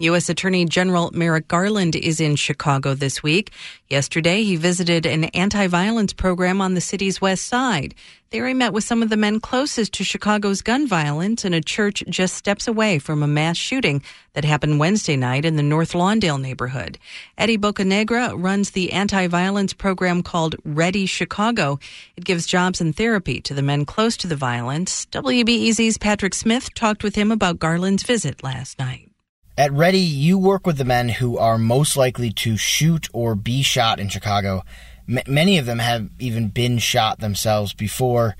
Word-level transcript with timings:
U.S. 0.00 0.28
Attorney 0.28 0.64
General 0.64 1.12
Merrick 1.14 1.46
Garland 1.46 1.94
is 1.94 2.18
in 2.18 2.34
Chicago 2.34 2.94
this 2.94 3.22
week. 3.22 3.52
Yesterday, 3.88 4.42
he 4.42 4.56
visited 4.56 5.06
an 5.06 5.22
anti 5.26 5.68
violence 5.68 6.12
program 6.12 6.60
on 6.60 6.74
the 6.74 6.80
city's 6.80 7.20
west 7.20 7.46
side. 7.46 7.94
There, 8.30 8.48
he 8.48 8.54
met 8.54 8.72
with 8.72 8.82
some 8.82 9.04
of 9.04 9.08
the 9.08 9.16
men 9.16 9.38
closest 9.38 9.92
to 9.92 10.02
Chicago's 10.02 10.62
gun 10.62 10.88
violence 10.88 11.44
in 11.44 11.54
a 11.54 11.60
church 11.60 12.02
just 12.08 12.34
steps 12.34 12.66
away 12.66 12.98
from 12.98 13.22
a 13.22 13.28
mass 13.28 13.56
shooting 13.56 14.02
that 14.32 14.44
happened 14.44 14.80
Wednesday 14.80 15.14
night 15.14 15.44
in 15.44 15.54
the 15.54 15.62
North 15.62 15.92
Lawndale 15.92 16.40
neighborhood. 16.40 16.98
Eddie 17.38 17.56
Bocanegra 17.56 18.34
runs 18.36 18.72
the 18.72 18.90
anti 18.90 19.28
violence 19.28 19.72
program 19.72 20.24
called 20.24 20.56
READI 20.64 21.08
Chicago. 21.08 21.78
It 22.16 22.24
gives 22.24 22.48
jobs 22.48 22.80
and 22.80 22.96
therapy 22.96 23.40
to 23.42 23.54
the 23.54 23.62
men 23.62 23.84
close 23.84 24.16
to 24.16 24.26
the 24.26 24.34
violence. 24.34 25.06
WBEZ's 25.12 25.98
Patrick 25.98 26.34
Smith 26.34 26.74
talked 26.74 27.04
with 27.04 27.14
him 27.14 27.30
about 27.30 27.60
Garland's 27.60 28.02
visit 28.02 28.42
last 28.42 28.80
night. 28.80 29.13
At 29.56 29.70
READI, 29.70 30.00
you 30.00 30.36
work 30.36 30.66
with 30.66 30.78
the 30.78 30.84
men 30.84 31.08
who 31.08 31.38
are 31.38 31.58
most 31.58 31.96
likely 31.96 32.32
to 32.32 32.56
shoot 32.56 33.08
or 33.12 33.36
be 33.36 33.62
shot 33.62 34.00
in 34.00 34.08
Chicago. 34.08 34.64
M- 35.08 35.22
many 35.28 35.58
of 35.58 35.66
them 35.66 35.78
have 35.78 36.10
even 36.18 36.48
been 36.48 36.78
shot 36.78 37.20
themselves 37.20 37.72
before. 37.72 38.34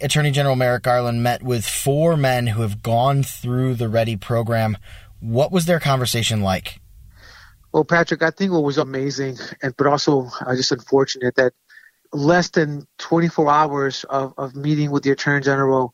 Attorney 0.00 0.32
General 0.32 0.56
Merrick 0.56 0.82
Garland 0.82 1.22
met 1.22 1.44
with 1.44 1.64
four 1.64 2.16
men 2.16 2.48
who 2.48 2.62
have 2.62 2.82
gone 2.82 3.22
through 3.22 3.76
the 3.76 3.88
READI 3.88 4.16
program. 4.16 4.76
What 5.20 5.52
was 5.52 5.66
their 5.66 5.78
conversation 5.78 6.40
like? 6.40 6.80
Well, 7.70 7.84
Patrick, 7.84 8.24
I 8.24 8.32
think 8.32 8.50
what 8.50 8.64
was 8.64 8.76
amazing, 8.76 9.38
and 9.62 9.72
but 9.76 9.86
also 9.86 10.30
uh, 10.44 10.56
just 10.56 10.72
unfortunate 10.72 11.36
that 11.36 11.52
less 12.12 12.50
than 12.50 12.88
24 12.98 13.48
hours 13.48 14.02
of, 14.02 14.34
of 14.36 14.56
meeting 14.56 14.90
with 14.90 15.04
the 15.04 15.12
Attorney 15.12 15.42
General, 15.42 15.92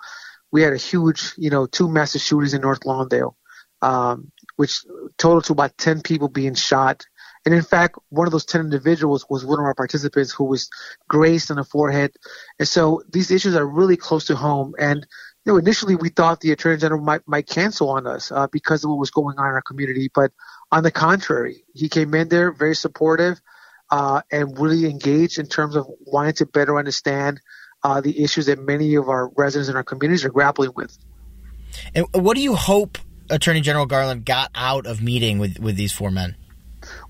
we 0.50 0.62
had 0.62 0.72
a 0.72 0.78
huge, 0.78 1.34
you 1.36 1.50
know, 1.50 1.66
two 1.66 1.90
massive 1.90 2.22
shootings 2.22 2.54
in 2.54 2.62
North 2.62 2.80
Lawndale 2.80 3.34
um, 3.82 4.32
which 4.56 4.84
totaled 5.18 5.44
to 5.44 5.52
about 5.52 5.76
10 5.78 6.02
people 6.02 6.28
being 6.28 6.54
shot. 6.54 7.06
And 7.44 7.54
in 7.54 7.62
fact, 7.62 7.96
one 8.08 8.26
of 8.26 8.32
those 8.32 8.44
10 8.44 8.62
individuals 8.62 9.24
was 9.30 9.44
one 9.44 9.60
of 9.60 9.64
our 9.64 9.74
participants 9.74 10.32
who 10.32 10.44
was 10.44 10.68
grazed 11.08 11.50
on 11.50 11.58
the 11.58 11.64
forehead. 11.64 12.12
And 12.58 12.66
so 12.66 13.02
these 13.10 13.30
issues 13.30 13.54
are 13.54 13.66
really 13.66 13.96
close 13.96 14.26
to 14.26 14.36
home. 14.36 14.74
And 14.78 15.06
you 15.44 15.52
know, 15.52 15.58
initially 15.58 15.94
we 15.94 16.08
thought 16.08 16.40
the 16.40 16.50
attorney 16.50 16.78
general 16.78 17.00
might, 17.00 17.22
might 17.26 17.46
cancel 17.46 17.90
on 17.90 18.06
us 18.06 18.32
uh, 18.32 18.48
because 18.48 18.82
of 18.82 18.90
what 18.90 18.98
was 18.98 19.12
going 19.12 19.38
on 19.38 19.46
in 19.46 19.52
our 19.52 19.62
community. 19.62 20.10
But 20.12 20.32
on 20.72 20.82
the 20.82 20.90
contrary, 20.90 21.64
he 21.72 21.88
came 21.88 22.12
in 22.14 22.28
there 22.28 22.50
very 22.50 22.74
supportive 22.74 23.40
uh, 23.90 24.22
and 24.32 24.58
really 24.58 24.90
engaged 24.90 25.38
in 25.38 25.46
terms 25.46 25.76
of 25.76 25.86
wanting 26.04 26.34
to 26.34 26.46
better 26.46 26.76
understand 26.76 27.40
uh, 27.84 28.00
the 28.00 28.24
issues 28.24 28.46
that 28.46 28.58
many 28.58 28.96
of 28.96 29.08
our 29.08 29.28
residents 29.36 29.68
in 29.68 29.76
our 29.76 29.84
communities 29.84 30.24
are 30.24 30.30
grappling 30.30 30.72
with. 30.74 30.98
And 31.94 32.06
what 32.12 32.34
do 32.34 32.42
you 32.42 32.56
hope 32.56 32.98
Attorney 33.30 33.60
General 33.60 33.86
Garland 33.86 34.24
got 34.24 34.50
out 34.54 34.86
of 34.86 35.02
meeting 35.02 35.38
with, 35.38 35.58
with 35.58 35.76
these 35.76 35.92
four 35.92 36.10
men? 36.10 36.36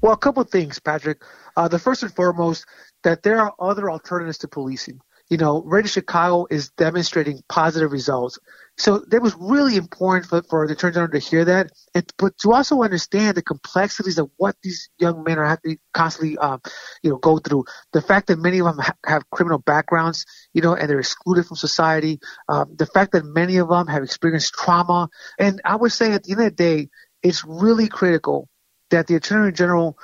Well, 0.01 0.13
a 0.13 0.17
couple 0.17 0.43
of 0.43 0.51
things, 0.51 0.79
Patrick. 0.79 1.23
Uh, 1.57 1.69
the 1.69 1.79
first 1.79 2.03
and 2.03 2.15
foremost, 2.15 2.67
that 3.03 3.23
there 3.23 3.41
are 3.41 3.55
other 3.59 3.91
alternatives 3.91 4.39
to 4.39 4.49
policing. 4.49 5.01
You 5.29 5.39
know, 5.39 5.63
READI 5.63 5.89
Chicago 5.89 6.47
is 6.51 6.71
demonstrating 6.71 7.43
positive 7.49 7.91
results. 7.91 8.39
So 8.79 8.99
that 9.09 9.23
was 9.23 9.35
really 9.41 9.77
important 9.77 10.27
for, 10.27 10.43
for 10.43 10.67
the 10.67 10.75
Attorney 10.75 10.93
General 10.93 11.13
to 11.13 11.19
hear 11.19 11.47
that, 11.47 11.71
and, 11.95 12.13
but 12.19 12.37
to 12.39 12.53
also 12.53 12.83
understand 12.83 13.37
the 13.37 13.43
complexities 13.43 14.19
of 14.19 14.31
what 14.37 14.55
these 14.63 14.91
young 14.99 15.25
men 15.25 15.39
are 15.39 15.47
having 15.47 15.77
to 15.77 15.79
constantly, 15.95 16.37
um, 16.37 16.61
you 17.03 17.11
know, 17.11 17.17
go 17.17 17.39
through. 17.39 17.65
The 17.93 18.03
fact 18.03 18.27
that 18.27 18.39
many 18.39 18.59
of 18.59 18.67
them 18.67 18.79
ha- 18.79 18.95
have 19.07 19.29
criminal 19.31 19.59
backgrounds, 19.59 20.27
you 20.53 20.61
know, 20.61 20.75
and 20.75 20.91
they're 20.91 21.01
excluded 21.01 21.47
from 21.47 21.57
society. 21.57 22.21
Um, 22.49 22.75
the 22.77 22.87
fact 22.87 23.13
that 23.13 23.25
many 23.25 23.57
of 23.57 23.69
them 23.69 23.87
have 23.87 24.03
experienced 24.03 24.53
trauma, 24.53 25.09
and 25.39 25.61
I 25.65 25.77
would 25.77 25.93
say 25.93 26.13
at 26.13 26.25
the 26.25 26.33
end 26.33 26.43
of 26.43 26.47
the 26.47 26.51
day, 26.51 26.89
it's 27.23 27.45
really 27.45 27.89
critical 27.89 28.49
that 28.91 29.07
the 29.07 29.17
Attorney 29.17 29.53
General 29.53 29.99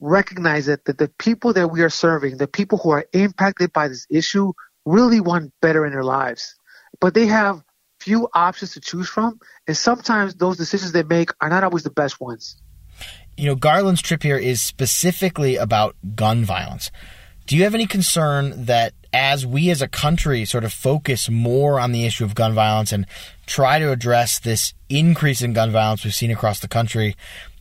recognize 0.00 0.66
that, 0.66 0.84
that 0.84 0.98
the 0.98 1.08
people 1.18 1.52
that 1.52 1.68
we 1.68 1.82
are 1.82 1.90
serving, 1.90 2.36
the 2.36 2.46
people 2.46 2.78
who 2.78 2.90
are 2.90 3.06
impacted 3.12 3.72
by 3.72 3.88
this 3.88 4.06
issue, 4.10 4.52
really 4.84 5.20
want 5.20 5.52
better 5.60 5.84
in 5.84 5.92
their 5.92 6.04
lives. 6.04 6.54
But 7.00 7.14
they 7.14 7.26
have 7.26 7.62
few 8.00 8.28
options 8.32 8.72
to 8.72 8.80
choose 8.80 9.08
from, 9.08 9.40
and 9.66 9.76
sometimes 9.76 10.34
those 10.34 10.56
decisions 10.56 10.92
they 10.92 11.02
make 11.02 11.30
are 11.40 11.48
not 11.48 11.64
always 11.64 11.82
the 11.82 11.90
best 11.90 12.20
ones. 12.20 12.56
You 13.36 13.46
know, 13.46 13.54
Garland's 13.54 14.02
trip 14.02 14.22
here 14.22 14.36
is 14.36 14.62
specifically 14.62 15.56
about 15.56 15.96
gun 16.14 16.44
violence. 16.44 16.90
Do 17.46 17.56
you 17.56 17.64
have 17.64 17.74
any 17.74 17.86
concern 17.86 18.66
that 18.66 18.92
as 19.12 19.46
we 19.46 19.70
as 19.70 19.80
a 19.80 19.88
country 19.88 20.44
sort 20.44 20.64
of 20.64 20.72
focus 20.72 21.30
more 21.30 21.80
on 21.80 21.92
the 21.92 22.04
issue 22.04 22.24
of 22.24 22.34
gun 22.34 22.52
violence 22.52 22.92
and 22.92 23.06
try 23.46 23.78
to 23.78 23.90
address 23.90 24.38
this 24.38 24.74
increase 24.88 25.40
in 25.40 25.54
gun 25.54 25.70
violence 25.70 26.04
we've 26.04 26.14
seen 26.14 26.30
across 26.30 26.60
the 26.60 26.68
country, 26.68 27.16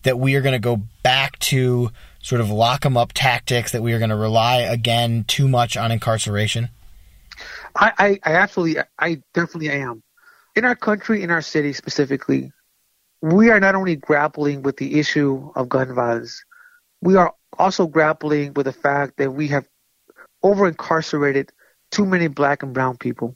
that 0.08 0.18
we 0.18 0.36
are 0.36 0.42
going 0.42 0.54
to 0.54 0.60
go 0.60 0.82
back 1.04 1.38
to 1.40 1.92
sort 2.22 2.40
of 2.40 2.50
lock 2.50 2.82
them 2.82 2.96
up 2.96 3.12
tactics, 3.12 3.74
that 3.74 3.82
we 3.84 3.92
are 3.92 4.00
going 4.00 4.10
to 4.10 4.16
rely 4.16 4.60
again 4.60 5.26
too 5.26 5.50
much 5.50 5.76
on 5.76 5.92
incarceration? 5.92 6.70
I, 7.76 7.92
I, 7.98 8.20
I 8.24 8.36
absolutely, 8.36 8.82
I 8.98 9.22
definitely 9.34 9.70
am 9.70 10.02
in 10.56 10.66
our 10.66 10.76
country, 10.76 11.22
in 11.22 11.30
our 11.30 11.44
city 11.44 11.72
specifically, 11.72 12.52
we 13.22 13.52
are 13.52 13.60
not 13.60 13.76
only 13.76 13.96
grappling 13.96 14.64
with 14.64 14.78
the 14.78 15.00
issue 15.00 15.52
of 15.56 15.70
gun 15.70 15.94
violence, 15.94 16.44
we 17.00 17.16
are 17.16 17.36
also 17.60 17.86
grappling 17.86 18.54
with 18.54 18.66
the 18.66 18.74
fact 18.74 19.18
that 19.18 19.32
we 19.32 19.50
have 19.50 19.68
over 20.42 20.68
incarcerated 20.68 21.52
too 21.92 22.06
many 22.06 22.28
black 22.28 22.64
and 22.64 22.74
brown 22.74 22.98
people. 22.98 23.36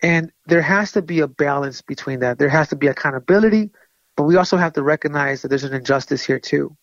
And 0.00 0.30
there 0.46 0.62
has 0.62 0.92
to 0.92 1.02
be 1.02 1.20
a 1.20 1.28
balance 1.28 1.82
between 1.82 2.20
that. 2.20 2.38
There 2.38 2.48
has 2.48 2.68
to 2.68 2.76
be 2.76 2.86
accountability, 2.86 3.70
but 4.16 4.24
we 4.24 4.36
also 4.36 4.56
have 4.56 4.74
to 4.74 4.82
recognize 4.82 5.42
that 5.42 5.48
there's 5.48 5.64
an 5.64 5.74
injustice 5.74 6.24
here 6.24 6.38
too. 6.38 6.76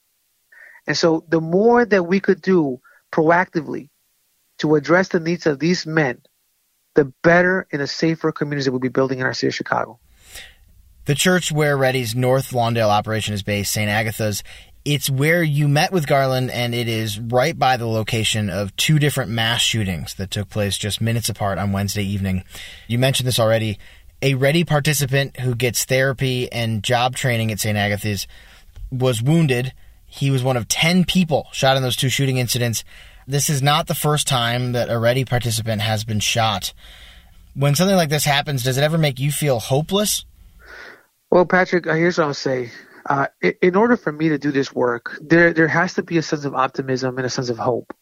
And 0.88 0.98
so 0.98 1.24
the 1.30 1.42
more 1.42 1.86
that 1.86 2.04
we 2.04 2.20
could 2.20 2.42
do 2.42 2.82
proactively 3.12 3.90
to 4.60 4.76
address 4.76 5.10
the 5.10 5.20
needs 5.20 5.46
of 5.46 5.60
these 5.60 5.86
men 5.86 6.22
the 6.96 7.06
better 7.24 7.68
and 7.72 7.82
a 7.82 7.88
safer 7.88 8.32
communities 8.32 8.66
that 8.66 8.72
we'll 8.72 8.80
be 8.80 8.90
building 8.90 9.20
in 9.20 9.26
our 9.26 9.34
city 9.34 9.48
of 9.48 9.56
Chicago. 9.56 10.00
The 11.06 11.16
church 11.16 11.52
where 11.52 11.78
READI's 11.78 12.14
North 12.14 12.52
Lawndale 12.52 12.90
operation 12.90 13.34
is 13.34 13.42
based, 13.42 13.72
St. 13.72 13.90
Agatha's, 13.90 14.44
it's 14.86 15.10
where 15.10 15.44
you 15.44 15.68
met 15.68 15.92
with 15.92 16.08
Garland, 16.08 16.52
and 16.52 16.74
it 16.74 16.88
is 16.88 17.20
right 17.20 17.58
by 17.58 17.78
the 17.78 17.86
location 17.86 18.50
of 18.50 18.76
two 18.76 19.00
different 19.00 19.32
mass 19.32 19.62
shootings 19.62 20.14
that 20.16 20.32
took 20.32 20.50
place 20.50 20.78
just 20.78 21.02
minutes 21.02 21.30
apart 21.30 21.58
on 21.58 21.72
Wednesday 21.72 22.04
evening. 22.04 22.44
You 22.88 22.98
mentioned 23.00 23.28
this 23.28 23.40
already. 23.40 23.78
A 24.22 24.36
READI 24.36 24.66
participant 24.66 25.40
who 25.40 25.56
gets 25.56 25.86
therapy 25.86 26.52
and 26.52 26.84
job 26.84 27.16
training 27.16 27.52
at 27.52 27.60
St. 27.60 27.78
Agatha's 27.78 28.28
was 28.92 29.22
wounded. 29.22 29.74
He 30.06 30.32
was 30.32 30.44
one 30.44 30.58
of 30.58 30.68
10 30.68 31.06
people 31.06 31.48
shot 31.52 31.78
in 31.78 31.84
those 31.84 31.96
two 31.96 32.10
shooting 32.10 32.38
incidents 32.38 32.84
this 33.30 33.48
is 33.48 33.62
not 33.62 33.86
the 33.86 33.94
first 33.94 34.28
time 34.28 34.72
that 34.72 34.90
a 34.90 34.94
READI 34.94 35.30
participant 35.30 35.84
has 35.84 36.04
been 36.04 36.20
shot. 36.20 36.74
When 37.54 37.76
something 37.76 37.96
like 37.96 38.10
this 38.10 38.26
happens, 38.26 38.64
does 38.64 38.80
it 38.80 38.84
ever 38.84 38.98
make 38.98 39.20
you 39.20 39.32
feel 39.32 39.60
hopeless? 39.60 40.26
Well, 41.30 41.46
Patrick, 41.46 41.86
uh, 41.86 41.94
here's 41.94 42.18
what 42.18 42.26
I'll 42.26 42.34
say. 42.34 42.72
Uh, 43.06 43.28
in 43.62 43.76
order 43.76 43.98
for 43.98 44.12
me 44.12 44.30
to 44.30 44.40
do 44.40 44.52
this 44.52 44.74
work, 44.74 45.16
there 45.22 45.54
there 45.54 45.68
has 45.68 45.94
to 45.94 46.04
be 46.04 46.18
a 46.18 46.24
sense 46.24 46.44
of 46.44 46.56
optimism 46.56 47.18
and 47.18 47.26
a 47.26 47.30
sense 47.30 47.50
of 47.50 47.60
hope. 47.60 47.94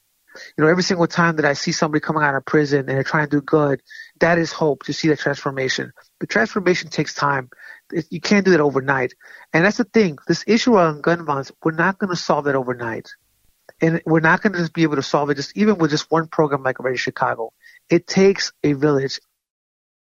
You 0.57 0.63
know, 0.63 0.69
every 0.69 0.83
single 0.83 1.07
time 1.07 1.35
that 1.38 1.45
I 1.45 1.53
see 1.53 1.73
somebody 1.73 2.00
coming 2.00 2.23
out 2.23 2.35
of 2.35 2.45
prison 2.45 2.79
and 2.79 2.89
they're 2.89 3.03
trying 3.03 3.25
to 3.25 3.38
do 3.38 3.41
good, 3.41 3.81
that 4.19 4.38
is 4.38 4.51
hope 4.51 4.83
to 4.83 4.94
see 4.94 5.09
that 5.09 5.19
transformation. 5.19 5.94
But 6.19 6.29
transformation 6.29 6.89
takes 6.89 7.13
time. 7.13 7.50
You 8.09 8.22
can't 8.22 8.45
do 8.45 8.51
that 8.51 8.59
overnight. 8.59 9.13
And 9.53 9.66
that's 9.66 9.78
the 9.78 9.83
thing. 9.83 10.17
This 10.28 10.44
issue 10.47 10.78
on 10.78 11.01
gun 11.01 11.25
violence, 11.25 11.51
we're 11.63 11.72
not 11.72 11.97
going 11.97 12.09
to 12.09 12.16
solve 12.16 12.45
that 12.45 12.56
overnight. 12.56 13.09
And 13.81 14.01
we're 14.06 14.22
not 14.22 14.41
going 14.41 14.53
to 14.53 14.59
just 14.59 14.73
be 14.73 14.83
able 14.83 14.95
to 14.95 15.03
solve 15.03 15.29
it 15.29 15.35
just 15.35 15.56
even 15.56 15.77
with 15.77 15.91
just 15.91 16.09
one 16.09 16.27
program 16.27 16.63
like 16.63 16.77
READI 16.77 16.97
Chicago. 16.97 17.53
It 17.89 18.07
takes 18.07 18.51
a 18.63 18.73
village. 18.73 19.19